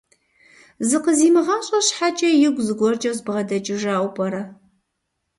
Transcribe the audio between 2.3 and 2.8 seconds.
игу